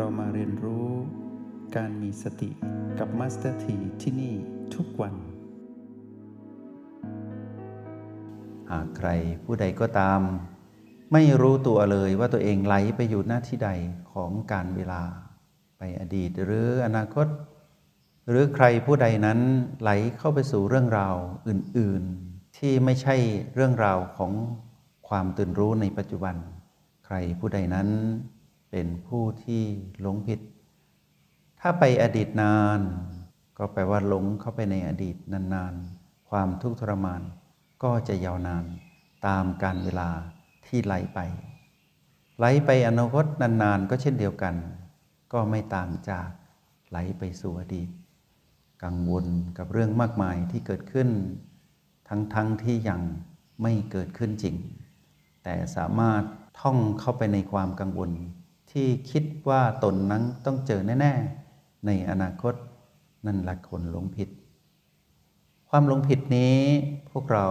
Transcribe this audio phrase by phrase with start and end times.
[0.00, 0.88] รามาเรียนรู้
[1.76, 2.50] การมีสติ
[2.98, 4.34] กับมาสเตอร์ทีที่นี่
[4.74, 5.14] ทุกวัน
[8.70, 9.08] หากใคร
[9.44, 10.20] ผู้ใดก็ตาม
[11.12, 13.70] ไม่รู้ตัวเลยว่าตัวเองไหลไปอยู่หน้าที่ใด
[14.12, 15.02] ของการเวลา
[15.78, 17.26] ไปอดีตหรืออนาคต
[18.28, 19.40] หรือใครผู้ใดนั้น
[19.80, 21.16] ไหลเข้าไปสู่เรื่องราว
[21.48, 23.16] อื่น ๆ ที่ไม่ใช่
[23.54, 24.32] เรื่องราวของ
[25.08, 26.36] ความตื่นรู้ในปัจจุบัน
[27.06, 27.88] ใครผู้ใดนั้น
[28.78, 29.62] เป็นผู้ที่
[30.00, 30.40] หลงผิด
[31.60, 32.80] ถ้าไปอดีตนาน
[33.58, 37.22] ก็แปลว่าหลงเข้าไปในอดีตนานๆ ความทุกข์ทรมาน
[37.82, 38.64] ก็จะยาวนาน
[39.26, 40.10] ตามการเวลา
[40.66, 41.18] ที่ไหลไป
[42.38, 44.54] ไหลไปอนาคตนานๆ ก็เช่นเดียวกัน
[45.32, 46.28] ก็ไม่ต่างจาก
[46.88, 47.88] ไหลไปสู่อดีต
[48.84, 49.26] กังวล
[49.58, 51.08] กับเรื่องมากมายที่เกิดขึ้น
[52.08, 53.00] ทั้งๆทที่ยัง
[53.62, 54.56] ไม่เกิดขึ้นจริง
[55.42, 56.22] แต่สามารถ
[56.60, 58.12] ท่องเข้าไปในความกังวล
[58.70, 61.14] ที่คิดว่าตนนั้นต้องเจอแน่
[61.50, 62.54] ๆ ในอนาคต
[63.26, 64.28] นั่นแหละคนหลงผิด
[65.68, 66.58] ความหลงผิดนี้
[67.10, 67.48] พวกเรา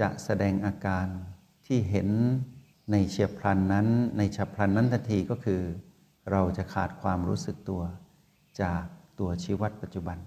[0.00, 1.06] จะแสดงอาการ
[1.66, 2.08] ที่เห็น
[2.90, 3.86] ในเฉียบพลันนั้น
[4.18, 5.62] ในฉับพลันนั้นทันทีก็คือ
[6.30, 7.82] เราจะขาดความรู้สึกตัว
[8.60, 8.84] จาก
[9.18, 10.18] ตัวชีวัดปัจจุบัน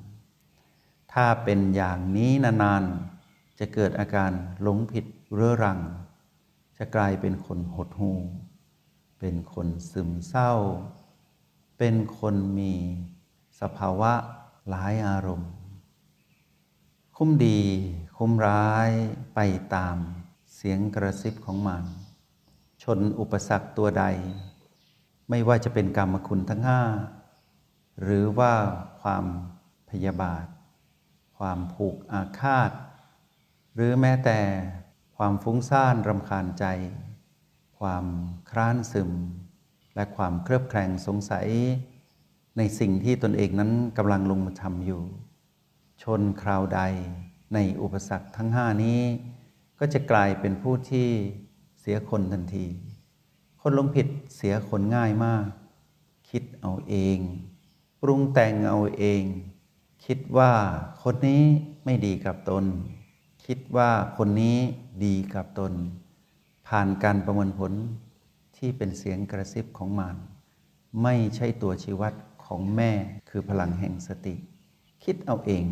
[1.13, 4.31] ถ้าเป็นอย่างนี้นานๆ จะเกิดอาการ
[4.61, 5.79] หลงผิดเรื้อรัง
[6.77, 8.17] จะกลายเป็นคนหดหู่
[9.19, 10.53] เป็นคนซึมเศร้า
[11.77, 12.73] เป็นคนมี
[13.59, 14.13] สภาวะ
[14.69, 15.51] หลายอารมณ์
[17.15, 17.61] คุ้มดี
[18.17, 18.89] คุ้มร้าย
[19.35, 19.39] ไป
[19.75, 19.97] ตาม
[20.55, 21.83] เสียงกระซิบของมัน
[22.83, 24.05] ชนอุปสรรคตัวใด
[25.29, 26.81] ไม่ว่าจะเป็นกรรมคุณทั้งห้า
[28.01, 28.53] หรือว่า
[29.01, 29.25] ความ
[29.89, 30.45] พยาบาท
[31.37, 32.71] ความผูกอาฆาต
[33.73, 34.39] หรือแม้แต่
[35.17, 36.65] ความฟุ้งซ่านรำคาญใจ
[37.79, 38.05] ความ
[38.51, 39.11] คร้านซึม
[39.95, 41.47] และความเครือบแคลงสงสัย
[42.57, 45.01] ในสิ่งที่ตนเองนั้นกำลังลงมือทำอยู่
[46.03, 46.81] ชนคราวใด
[47.53, 49.01] ในอุปสรรคทั้งห้านี้
[49.79, 51.09] ก็จะกลายเป็นผู้ที่
[51.79, 52.67] เสียคนทันที
[53.61, 55.45] คนลงผิดเสียคนง่ายมาก
[56.29, 57.17] คิดเอาเอง
[58.01, 59.23] ปรุงแต่งเอาเอง
[60.05, 60.51] คิดว่า
[61.03, 61.43] คนนี้
[61.85, 62.65] ไม่ดีกับตน
[63.45, 64.57] คิดว่าคนนี้
[65.05, 65.73] ดีกับตน
[66.67, 67.73] ผ่านการประมวลผล
[68.57, 70.17] ที่เป็นเสียงกระซิบของมาร
[71.03, 72.13] ไม่ใช่ตัวชีวัด
[72.45, 72.91] ของแม่
[73.29, 74.35] คือพลังแห่งสติ
[75.03, 75.65] คิดเอาเอง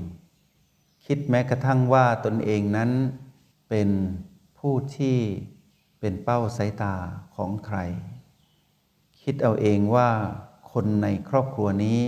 [1.05, 2.91] คิดแม้กระทั่งว่าตนเองนั้น
[3.69, 3.89] เป็น
[4.59, 5.17] ผู้ที่
[5.99, 6.95] เป็นเป้าสายตา
[7.35, 7.77] ของใคร
[9.21, 10.09] คิดเอาเองว่า
[10.71, 12.01] คนในครอบครัวนี้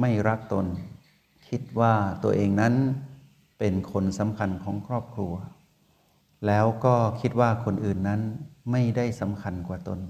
[0.00, 0.66] ไม่รักตน
[1.48, 2.74] คิดว่าตัวเองนั้น
[3.58, 5.34] เป็นคนสำคัญของครอบครัว
[6.46, 8.20] แล้วก็คิดว่าคนอื่นนั้น
[8.70, 10.00] ไม่ได้สำคัญกว่าตน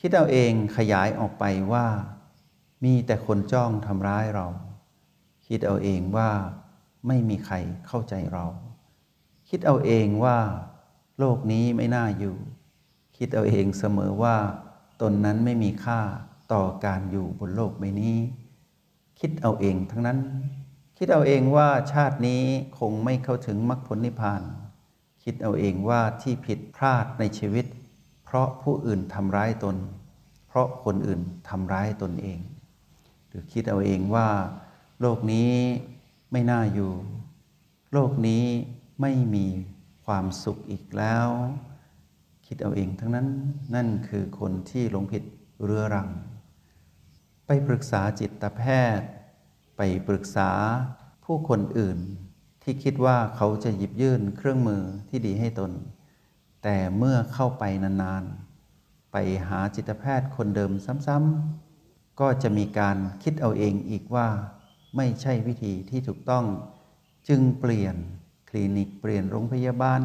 [0.00, 1.86] คิดเอาเองขยายออกไปว่า
[2.84, 4.46] มีแต่คนจ้องทำร้ายเรา
[5.46, 6.30] คิดเอาเองว่า
[7.06, 8.46] ไม่มีใครเข้าใจเรา
[9.48, 10.38] คิดเอาเองว่า
[11.18, 12.36] โลกนี้ไม่น่าอยู่
[13.16, 14.36] คิดเอาเองเสมอว่า
[15.02, 16.00] ตนนั้นไม่มีค่า
[16.52, 18.16] ต่อการอยู่บนโลกใบนี้
[19.20, 20.18] คิดเอาเองทั้งนั้น
[20.98, 22.42] คิดเอาเองว่าชาตินี้
[22.78, 24.42] คงไม่เข้าถึงมรรคผลนิพพาน
[25.24, 27.66] คิดเอาเองว่าที่ผิดพลาดในชีวิต
[28.24, 29.76] เพราะผู้อื่นทำร้ายตน
[30.48, 32.38] เพราะคนอื่นทำร้ายตนเอง
[33.28, 34.28] หรือคิดเอาเองว่า
[35.00, 35.52] โลกนี้
[36.32, 36.92] ไม่น่าอยู่
[37.92, 38.44] โลกนี้
[39.00, 39.46] ไม่มี
[40.04, 41.28] ความสุขอีกแล้ว
[42.46, 43.28] คิดเอาเองทั้งนั้น
[43.74, 45.22] นั่นคือคนที่หลงผิด
[45.62, 46.08] เรื้อรัง
[47.46, 48.62] ไปปรึกษาจิตแพ
[48.98, 49.08] ทย์
[49.76, 50.50] ไปปรึกษา
[51.24, 51.98] ผู้คนอื่น
[52.64, 55.72] ที่คิดว่าเขาจะหยิบยื่นเครื่องมือที่ดีให้ตน
[56.62, 59.16] แต่เมื่อเข้าไปนานๆ ไป
[59.48, 60.72] หาจิตแพทย์คนเดิม
[61.06, 64.28] ซ้ำๆ ก็จะมีการคิดเอาเองอีกว่า
[64.96, 66.44] ไม่ใช่วิธีที่ถูกต้อง
[67.28, 67.96] จึงเปลี่ยน
[68.48, 70.00] คลินิกเปลี่ยนโรงพยาบาล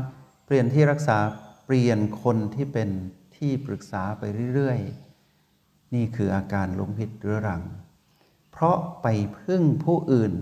[0.45, 1.17] เปลี่ยนที่รักษา
[1.65, 2.89] เปลี่ยนคนที่เป็น
[3.35, 4.23] ที่ปรึกษาไป
[4.53, 7.63] เรื่อยๆ นี่คืออาการหลงผิดเรื้อรัง
[8.51, 9.07] เพราะไป
[9.39, 10.33] พึ่งผู้อื่น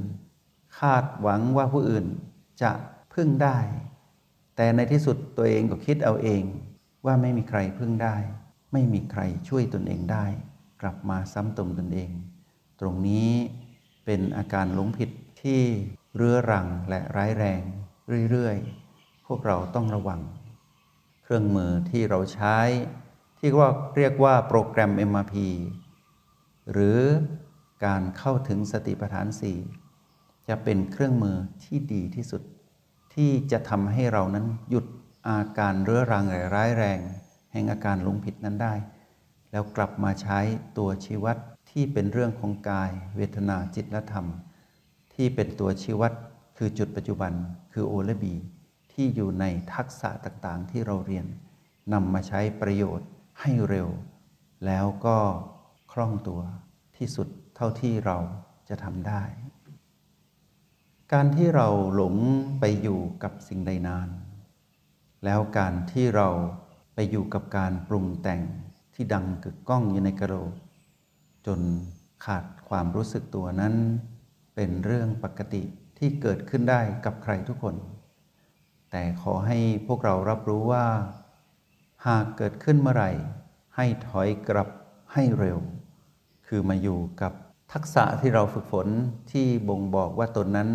[0.80, 2.06] คาดหวังว่าผู้อื่น
[2.62, 2.72] จะ
[3.14, 3.58] พึ่งได้
[4.56, 6.44] แต่ในที่สุดตัวเองก็คิดเอาเอง
[7.06, 8.16] ว่าไม่มีใครพึ่งได้
[8.74, 10.26] ไม่มีใครช่วยตนเองได้
[10.82, 12.12] กลับมาซ้ำตมตนเอง
[12.80, 13.32] ตรงนี้
[14.06, 15.10] เป็นอาการหลงผิด
[15.42, 15.62] ที่
[16.16, 17.62] เรื้อรังและร้ายแรง
[18.32, 20.22] เรื่อยๆ พวกเราต้องระวัง
[21.24, 22.58] เครื่องมือที่เราใช้
[23.40, 25.36] ที่ว่าเรียกว่าโปรแกรม MRP
[26.72, 27.00] หรือ
[27.86, 29.58] การเข้าถึงสติปัฏฐานสี่
[30.48, 32.42] จะเป็นเครื่องมือที่ดีที่สุด
[33.14, 34.86] ที่จะทำให้เรานั้นหยุด
[35.28, 37.00] อาการเรื้อรังร้ายแรง
[37.52, 38.74] แห่งอาการหลงผิดนั้นได้
[39.52, 40.40] แล้วกลับมาใช้
[40.78, 41.38] ตัวชี้วัด
[41.72, 44.26] ที่เป็นเรื่องของกาย เวทนาจิตและธรรม
[45.14, 46.14] ที่เป็นตัวชี้วัด
[46.58, 47.34] คือจุดปัจจุบัน
[47.74, 48.34] คือโอและบี
[48.94, 51.26] ที่อยู่ในทักษะต่างๆ ที่เราเรียน
[51.94, 53.08] นำมาใช้ประโยชน์
[53.42, 53.90] ให้เร็ว
[54.66, 55.18] แล้วก็
[55.92, 56.42] คล่องตัว
[56.98, 58.18] ที่สุดเท่าที่เรา
[58.70, 59.22] จะทำได้
[61.14, 62.16] การที่เราหลง
[62.60, 64.10] ไปอยู่กับสิ่งใดนาน
[65.26, 66.30] แล้วการที่เรา
[66.94, 68.42] ไปอยู่กับการปรุงแต่ง
[68.94, 70.54] ที่ดังกึกก้องอยู่ในกระโหลก
[71.48, 71.60] จน
[72.26, 73.74] ขาดความรู้สึกตัวนั้น
[74.56, 75.64] เป็นเรื่องปกติ
[75.98, 77.76] ที่เกิดขึ้นได้กับใครทุกคน
[78.92, 79.58] แต่ขอให้
[79.88, 80.86] พวกเรารับรู้ว่า
[82.08, 83.12] หากเกิดขึ้นเมื่อไหร่
[83.76, 84.70] ให้ถอยกลับ
[85.14, 85.60] ให้เร็ว
[86.48, 87.34] คือมาอยู่กับ
[87.74, 88.88] ทักษะที่เราฝึกฝน
[89.32, 90.70] ที่บ่งบอกว่าตนนั้น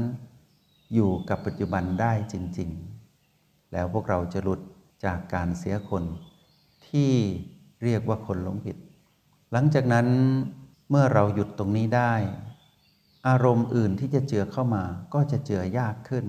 [0.94, 2.70] อยู่กับปัจจุบันได้จริง
[3.20, 4.60] ๆ แล้วพวกเราจะหลุด
[5.04, 6.04] จากการเสียคน
[6.88, 7.12] ที่
[7.82, 8.76] เรียกว่าคนหลงผิด
[9.52, 10.06] หลังจากนั้น
[10.90, 12.14] เมื่อเราหยุดตรงนี้ได้
[13.28, 14.84] อารมณ์อื่นที่จะเจือเข้ามา
[15.14, 16.26] ก็จะเจือยากขึ้น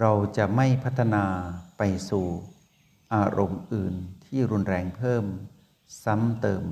[0.00, 1.24] เราจะไม่พัฒนา
[1.78, 2.26] ไปสู่
[3.14, 3.94] อารมณ์อื่น
[4.24, 5.24] ที่รุนแรงเพิ่ม
[6.04, 6.62] ซ้ำเติม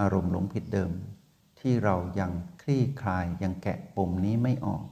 [0.00, 0.90] อารมณ์หลงผิดเดิม
[1.66, 2.32] ที่เรายัง
[2.62, 4.84] คลี่คลายยังแกะปมนี้ไม่ออก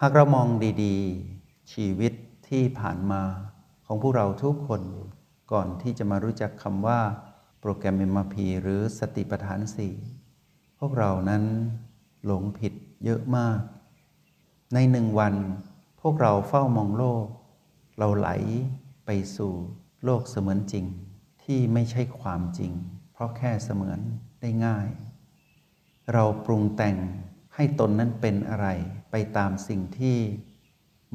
[0.00, 0.48] หากเรามอง
[0.84, 2.12] ดีๆ ชีวิต
[2.48, 3.22] ที่ผ่านมา
[3.86, 4.82] ของพวกเราทุกคน
[5.52, 7.00] ก่อนที่จะมารู้จักคำว่า
[7.60, 9.94] โปรแกรม MRP หรือสติปัฏฐานสี่
[10.78, 11.44] พวกเรานั้น
[12.24, 12.72] หลงผิด
[13.04, 13.60] เยอะมาก
[14.74, 15.34] ในหนึ่งวัน
[16.00, 17.26] พวกเราเฝ้ามองโลก
[17.98, 18.28] เราไหล
[19.06, 19.52] ไปสู่
[20.04, 20.86] โลกเสมือนจริง
[21.44, 22.72] ที่ไม่ใช่ความจริง
[23.12, 24.00] เพราะแค่เสมือน
[24.40, 24.88] ได้ง่าย
[26.12, 26.96] เราปรุงแต่ง
[27.54, 28.68] ให้ตนนั้นเป็นอะไร
[29.10, 30.18] ไปตามสิ่งที่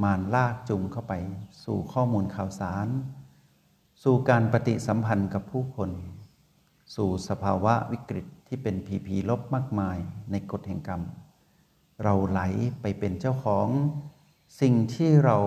[0.04, 1.14] มารลากจูงเข้าไป
[1.64, 2.88] สู่ข้อมูลข่าวสาร
[4.04, 5.92] สู่การปฏิสัมพันธ์กับผู้คน
[6.96, 9.98] สู่สภาวะวิกฤตที่เป็นผีผีลบมากมาย
[10.32, 11.02] ในกฎแห่งกรรม
[12.04, 12.42] เราไหล
[12.82, 13.68] ไปเป็นเจ้าของ
[14.62, 15.38] สิ่งที่เรา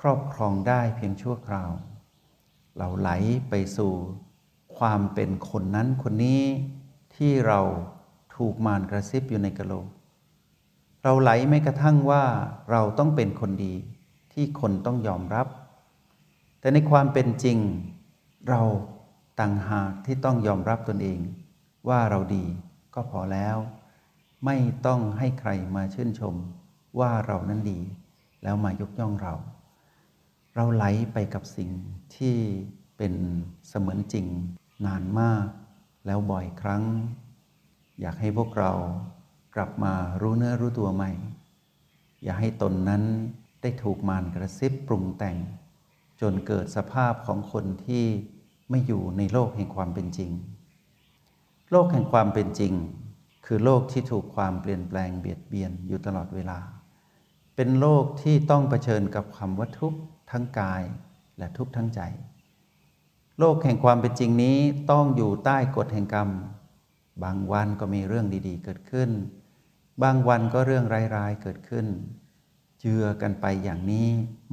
[0.00, 1.70] ครอบครองได้เพียงชั่วคราว
[2.78, 3.10] เราไหล
[3.50, 3.92] ไปสู่
[4.78, 6.42] ความเป็นคนนั้นคนนี้
[7.16, 7.60] ที่เรา
[8.38, 9.86] ถูกมารกระซิบอยู่ในกะโหลก
[11.02, 12.24] เราไหลไม่กระทั่งว่า
[12.70, 13.74] เราต้องเป็นคนดี
[14.32, 15.46] ที่คนต้องยอมรับ
[16.60, 17.58] แต่ในความเป็นจริง
[18.48, 18.62] เรา
[19.40, 21.20] ต่างหากที่ต้องยอมรับตนเอง
[21.88, 22.44] ว่าเราดี
[22.94, 23.56] ก็พอแล้ว
[24.44, 24.56] ไม่
[24.86, 26.34] ต้องให้ใครมาชื่นชม
[26.98, 27.80] ว่าเรานั้นดี
[28.42, 29.34] แล้วมายกย่องเรา
[30.54, 31.70] เราไหลไปกับสิ่ง
[32.16, 32.36] ที่
[32.96, 33.14] เป็น
[33.68, 34.26] เสมือนจริง
[34.86, 35.46] นานมาก
[36.06, 36.82] แล้วบ่อยครั้ง
[38.00, 38.72] อยากให้พวกเรา
[39.54, 41.10] กลับมารู้เนื้อรู้ตัวใหม่
[42.22, 43.02] อย่าให้ตนนั้น
[43.62, 45.36] ได้ถูกมารกระซิบปรุงแต่ง
[46.20, 48.04] จนเกิดสภาพของคนที่
[48.70, 50.30] ไม่อยู่ในโลกแห่งความเป็นจริง
[51.70, 52.72] โลกแห่งความเป็นจริง
[53.46, 56.58] คือโลกที่ถูกความเปลี่ยนแปลงเบียดเบียนอยู่ตลอดเวลา
[57.56, 60.82] เป็นโลกที่ต้องเผชิญกับความว่าทุกข์ทั้งกาย
[61.38, 62.00] และทุกข์ทั้งใจ
[63.38, 64.58] โลกแห่งความเป็นจริงนี้
[64.90, 66.28] ต้องอยู่ใต้กฎแห่งกรรม
[67.24, 69.10] บางวันก็มีเรื่องดีๆ เกิดขึ้น
[70.02, 70.84] บางวันก็เรื่อง
[71.16, 71.86] ร้ายๆเกิดขึ้น
[72.80, 74.08] เจือกันไปอย่างนี้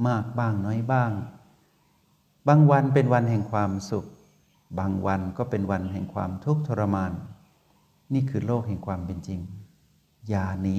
[0.06, 1.10] มากบ้างน้อยบ้าง
[2.48, 4.06] บางวันเป็นวันแห่งความสุข
[4.78, 7.12] บางวันก็เป็นวันแห่งความทุกข์ทรมาน
[8.12, 9.40] นี่คือโลกแห่งความเป็นจริง
[10.28, 10.78] อย่าหนี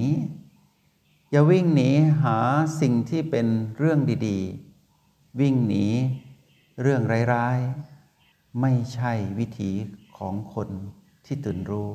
[1.32, 1.90] อย่าวิ่งหนี
[2.24, 2.38] หา
[2.82, 5.86] สิ่งที่เป็นเรื่องดีๆ วิ่งหนี
[6.82, 7.02] เรื่อง
[7.34, 9.72] ร้ายๆ ไม่ใช่วิถี
[10.18, 10.70] ของคน
[11.28, 11.90] ที่ตื่นรู้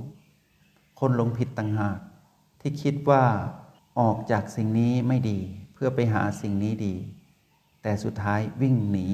[1.00, 1.98] คนหลงผิดต่างหาก
[2.60, 3.24] ที่คิดว่า
[4.00, 5.38] ออกจากสิ่งนี้ไม่ดี
[5.74, 6.94] เพื่อไปหาสิ่งนี้ดี
[7.82, 9.06] แต่สุดท้ายวิ่งหนี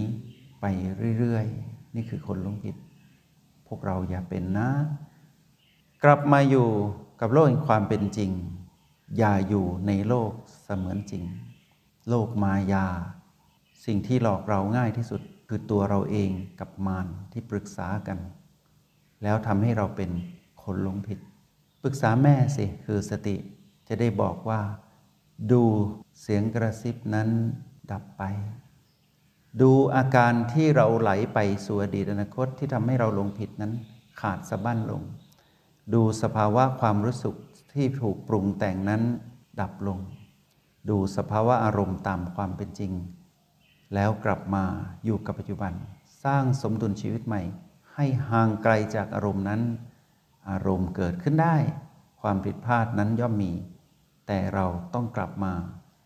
[0.61, 0.65] ไป
[1.19, 2.77] เรื่อยๆ นี่คือคนหลงผิด
[3.67, 4.71] พวกเราอย่าเป็นนะ
[6.05, 6.69] กลับมาอยู่
[7.21, 8.31] กับโลกแห่งความเป็นจริง
[9.19, 10.31] อย่าอยู่ในโลก
[10.65, 11.25] เสมือนจริง
[12.09, 12.87] โลกมายา
[13.85, 18.19] สิ่งที่หลอกเราง่ายที่สุดคือตัวเราเองกับมารที่ปรึกษากัน
[19.23, 20.11] แล้วทำให้เราเป็น
[20.63, 21.19] คนหลงผิด
[21.83, 23.37] ปรึกษาแม่สิคือสติ
[23.89, 24.61] จะได้บอกว่า
[25.53, 25.63] ดู
[26.21, 27.29] เสียงกระซิบนั้น
[27.91, 28.23] ดับไป
[29.61, 33.73] ดูอาการที่เราไหลไปสู่อดีตอนาคตที่ทำให้เราหลงผิดนั้น
[34.21, 35.03] ขาดสะบั้นลง
[35.95, 37.35] ดูสภาวะความรู้สึก
[37.75, 39.03] ที่ถูกปรุงแต่งนั้น
[39.61, 39.99] ดับลง
[40.91, 42.93] ดูสภาวะอารมณ์ตามความเป็นจริง
[43.95, 44.65] แล้วกลับมา
[45.05, 45.73] อยู่กับปัจจุบัน
[46.25, 47.43] สร้างสมดุลชีวิตใหม่
[48.01, 49.63] ให้ห่างไกลจากอารมณ์นั้น
[50.51, 51.57] อารมณ์เกิดขึ้นได้
[52.21, 53.53] ความผิดพลาดนั้นย่อมมี
[54.27, 55.53] แต่เราต้องกลับมา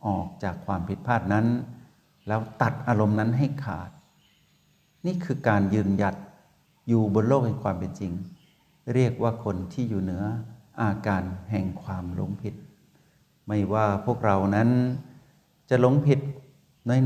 [0.07, 1.47] ออกจากความผิดพลาดนั้น
[2.29, 3.91] แล้วตัดอารมณ์นั้นให้ขาด
[5.07, 6.17] นี่คือการยืนหยัด
[6.89, 8.13] อยู่บนโลกแห่งความเป็นจริง
[8.95, 10.25] เรียกว่าคนที่อยู่เหนือ
[10.81, 12.55] อาการแห่งความหลงผิด
[13.47, 14.69] ไม่ว่าพวกเรานั้น
[15.71, 16.21] จะหลงผิด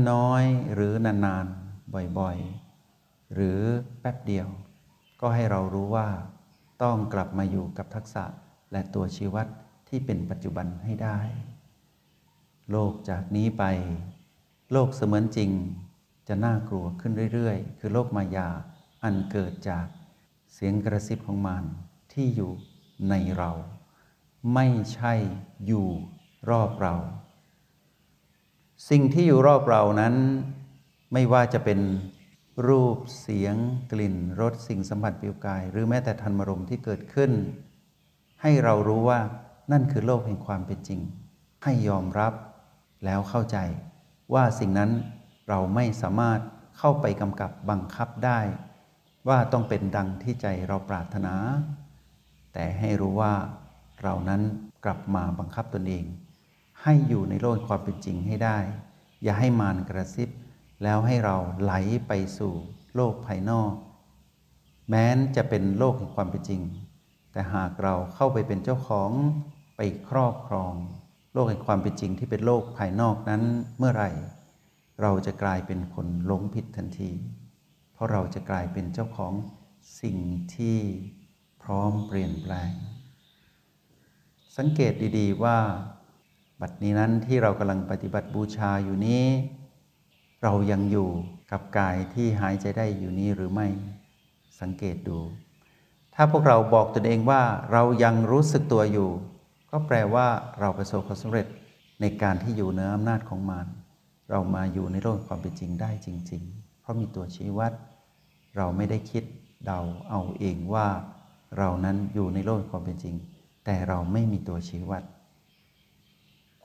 [0.09, 3.59] น้อยๆ หรือนานๆ บ่อยๆ หรือ
[4.01, 4.47] แป๊บเดียว
[5.21, 6.07] ก็ให้เรารู้ว่า
[6.83, 8.23] ต้องกลับมาอยู่กับทักษะ
[8.71, 9.47] และตัวชีวัต
[9.89, 11.19] ที่เป็นปัจจุบันให้ได้
[12.71, 13.63] โลกจากนี้ไป
[14.71, 15.51] โลกเสมือนจริง
[16.27, 18.49] จะน่ากลัวขึ้นเรื่อยๆ คือโลกมายา
[19.03, 19.87] อันเกิดจาก
[20.53, 21.65] เสียงกระซิบของมาร
[22.13, 22.51] ที่อยู่
[23.09, 23.51] ในเรา
[24.53, 25.13] ไม่ใช่
[25.65, 25.87] อยู่
[26.49, 26.95] รอบเรา
[28.89, 30.15] สิ่งที่อยู่รอบเรานั้น
[31.13, 31.79] ไม่ว่าจะเป็น
[32.65, 33.55] รูปเสียง
[33.91, 37.31] กลิ่นรสสิ่งสัมผัสปิวกาย หรือแม้แต่ธรรมรมที่เกิดขึ้น
[38.41, 39.19] ให้เรารู้ว่า
[39.71, 41.01] นั่นคือโลกแห่งความเป็นจริง
[41.63, 42.33] ให้ยอมรับ
[43.05, 43.57] แล้วเข้าใจ
[44.33, 44.91] ว่าสิ่งนั้น
[45.49, 46.39] เราไม่สามารถ
[46.77, 48.39] เข้าไปกำกับบังคับได้
[49.27, 51.33] ว่าต้องเป็นดังที่ใจเราปรารถนา
[52.53, 53.33] แต่ให้รู้ว่า
[54.03, 54.41] เรานั้น
[54.85, 56.05] กลับมาบังคับตนเอง
[56.83, 58.57] ให้อยู่ในโลกความเป็นจริงให้ได้
[59.23, 60.29] อย่าให้มารกระซิบ
[60.83, 61.73] แล้วให้เราไหล
[62.07, 62.53] ไปสู่
[62.95, 63.73] โลกภายนอก
[64.89, 66.61] แม้นจะเป็นโลกแห่งความเป็นจริง
[67.31, 69.11] แต่หากเราเข้าไปเป็นเจ้าของ
[69.77, 70.73] ไปครอบครอง
[71.33, 73.43] โลกแห่งความเป็นจริงที่เป็นโลกภายนอกนั้น
[73.77, 74.09] เมื่อไหร่
[75.01, 77.11] เราจะกลายเป็นคนหลงผิดทันที
[77.93, 79.33] เพราะเราจะกลายเป็นเจ้าของ
[80.01, 80.17] สิ่ง
[80.55, 80.79] ที่
[81.63, 82.71] พร้อมเปลี่ยนแปลง
[84.57, 85.57] สังเกตดีๆว่า
[86.61, 89.25] บัดนี้นั้นที่เรากำลังปฏิบัติบูชาอยู่นี้
[90.43, 91.09] เรายังอยู่
[91.51, 93.67] กับกายที่หายใจได้อยู่นี้หรือไม่
[94.59, 95.19] สังเกตดู
[96.15, 97.41] ถ้าพวกเราบอกตนเองว่า
[97.71, 99.09] เรายังรู้สึกตัวอยู่
[99.71, 100.27] ก็แปลว่า
[100.59, 101.47] เราประสบความสำเร็จ
[102.01, 103.67] ในการที่อยู่เหนืออำนาจของมาร
[104.29, 107.71] เรามาอยู่ในโลกความเป็นจริงได้จริง ๆ เพราะมีตัวชี้วัด
[108.57, 109.23] เราไม่ได้คิด
[109.65, 109.79] เดา
[110.09, 110.87] เอาเองว่า
[111.57, 113.15] เรานั้นอยู่ในโลกความเป็นจริง
[113.65, 115.03] แต่เราไม่มีตัวชี้วัด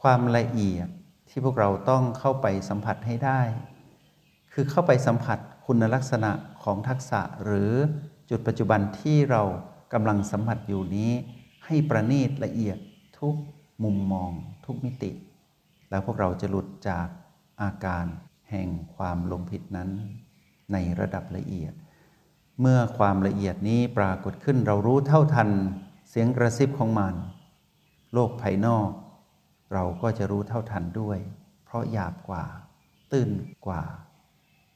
[0.01, 0.89] ความละเอียด
[1.35, 3.41] ที่พวกเราต้องเข้าไปสัมผัสให้ได้
[4.53, 6.31] คือเข้าไปสัมผัสคุณลักษณะ
[6.63, 7.73] ของทักษะหรือ
[8.31, 9.43] จุดปัจจุบันที่เรา
[9.93, 11.13] กำลังสัมผัสอยู่นี้
[11.67, 12.79] ให้ประณีตละเอียด
[13.19, 13.35] ทุก
[13.85, 14.31] มุมมอง
[14.67, 15.11] ทุกมิติ
[15.91, 17.07] แล้วพวกเราจะหลุดจาก
[17.63, 18.05] อาการ
[18.51, 19.91] แห่งความลงผิดนั้น
[20.73, 21.73] ในระดับละเอียด
[22.61, 25.51] เมื่อความละเอียดนี้ปรากฏขึ้นเรารู้เท่าทัน
[26.11, 27.15] เสียงกระซิบของมัน
[28.13, 28.89] โลกภายนอก
[29.73, 31.19] เราก็จะรู้เท่าทันด้วย
[31.65, 32.45] เพราะหยาบกว่า
[33.13, 33.31] ตื้น
[33.67, 33.83] กว่า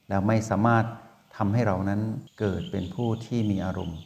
[0.08, 0.84] แล้วไม่สามารถ
[1.36, 2.00] ทำให้เรานั้น
[2.38, 4.00] เกิดเป็นผู้ที่มีอารมณ์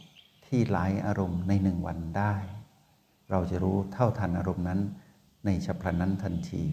[0.47, 2.33] ที่หลายอารมณ์ในหนึ่งวันได้
[3.31, 4.79] เราจะรู้เท่าทันอารมณ์นั้น
[5.45, 6.63] ในฉับพลันนั้นทันที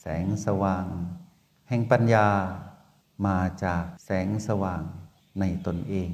[0.00, 0.86] แสงสว่าง
[1.68, 2.28] แห่งปัญญา
[3.26, 4.82] มาจากแสงสว่าง
[5.40, 6.10] ในตนเอง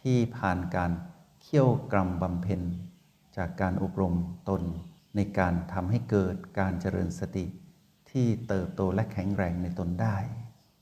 [0.00, 0.92] ที่ผ่านการ
[1.42, 2.60] เขี่ยวกรรมบำเพ็ญ
[3.36, 4.14] จากการอบรม
[4.48, 4.62] ตน
[5.16, 7.46] ในการทำให้เกิดการเจริญสติ
[8.10, 10.16] ที่เติบโตและแข็งแรงในตนได้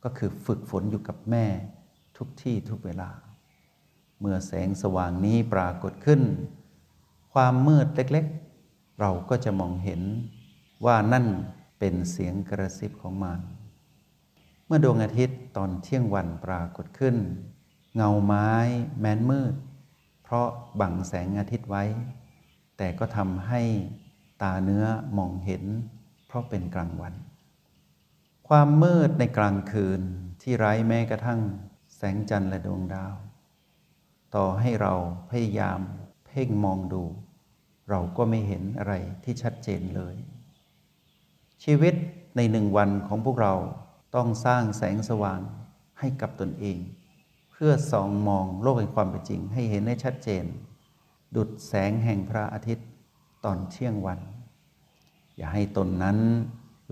[0.04, 1.47] ก็คือฝึกฝนอยู่กับแม่
[2.16, 3.11] ทุกที่ทุกเวลา
[4.20, 6.23] เมื่อแสงสว่างนี้ปรากฏขึ้น
[7.32, 10.02] ความมืดเล็กๆ เราก็จะมองเห็น
[10.85, 11.26] ว่านั่น
[11.78, 13.40] เป็นเสียงกระซิบของมัน
[14.66, 17.16] เมื่อดวงอาทิตย์ตอนเที่ยงวันปรากฏขึ้น
[17.97, 18.50] เงาไม้
[19.00, 19.54] แม้นมืด
[20.23, 20.49] เพราะ
[20.80, 21.85] บังแสงอาทิตย์ไว้
[22.76, 23.62] แต่ก็ทำให้
[24.42, 24.85] ตาเนื้อ
[25.18, 25.64] มองเห็น
[26.26, 27.14] เพราะเป็นกลางวัน
[28.49, 30.00] ความมืดในกลางคืน
[30.42, 31.40] ที่ไร้แม้กระทั่ง
[31.97, 33.14] แสงจันทร์และดวงดาว
[34.35, 34.95] ต่อให้เรา
[35.30, 35.80] พยายาม
[36.26, 37.04] เพ่งมองดู
[37.90, 40.16] เราก็ไม่เห็นอะไรที่ชัดเจนเลย
[41.64, 41.95] ชีวิต
[42.37, 43.54] ในหนึ่งวันของพวกเรา
[44.14, 45.40] ต้องสร้างแสงสว่าง
[45.99, 46.78] ให้กับตนเอง
[47.52, 50.45] เพื่อส่องมองโลกแห่งความเป็นจริงให้เห็นได้ชัดเจน
[51.37, 52.88] ดุดแสงแห่งพระอาทิตย์
[53.50, 54.21] อนเที่ยงวัน
[55.37, 56.19] อย่าให้ตนนั้น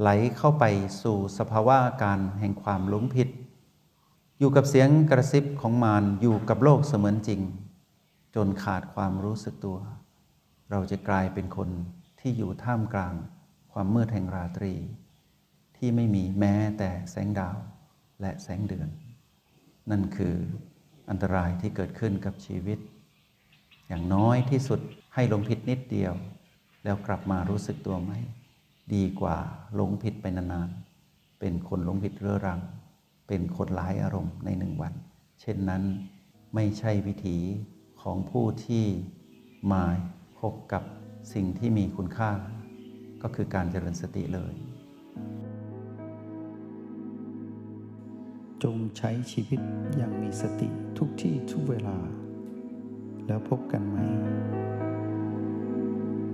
[0.01, 0.65] ไหลเข้าไป
[1.03, 3.29] สู่สภาวะอาการแห่งความหลงผิด
[4.39, 7.41] อยู่กับเสียงกระซิบของมารอยู่กับโลกเสมือนจริง
[8.35, 9.79] จนขาดความรู้สึกตัว
[10.71, 11.69] เราจะกลายเป็นคน
[12.21, 13.15] ที่อยู่ท่ามกลาง
[13.73, 14.75] ความมืดแห่งราตรี
[15.77, 17.57] ที่ไม่มีแม้แต่แสงดาว
[18.21, 18.89] และแสงเดือน
[19.91, 20.35] นั่นคือ
[21.11, 22.79] อันตรายที่เกิดขึ้นกับชีวิต
[23.89, 24.81] อย่างน้อยที่สุด
[25.15, 26.13] ให้ลงผิดนิดเดียว
[26.87, 28.12] แล้วกลับมารู้สึกตัวไหม
[28.95, 29.37] ดีกว่า
[29.75, 32.61] หลงผิดไปนานๆ เป็นคนหลงผิดเรื้อรัง
[33.28, 34.93] เป็นคนหลายอารมณ์ในหนึ่งวัน
[35.40, 35.83] เช่นนั้น
[36.55, 37.38] ไม่ใช่วิถี
[38.02, 38.85] ของผู้ที่
[39.73, 39.85] มา
[40.40, 40.83] พบกับ
[41.33, 42.31] สิ่งที่มีคุณค่า
[43.23, 44.55] ก็คือการเจริญสติเลย
[48.62, 49.61] จงใช้ชีวิต
[49.97, 51.99] อย่างมีสติทุกที่ทุกเวลา
[53.26, 53.99] แล้วพบกันใหม่